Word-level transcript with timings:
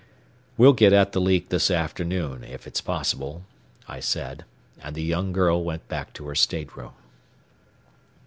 "We'll 0.57 0.73
get 0.73 0.93
at 0.93 1.11
the 1.11 1.21
leak 1.21 1.49
this 1.49 1.69
afternoon, 1.69 2.43
if 2.43 2.65
it's 2.65 2.81
possible," 2.81 3.45
I 3.87 3.99
said, 3.99 4.45
and 4.81 4.95
the 4.95 5.03
young 5.03 5.31
girl 5.31 5.63
went 5.63 5.87
back 5.89 6.11
to 6.13 6.25
her 6.25 6.33
stateroom. 6.33 6.93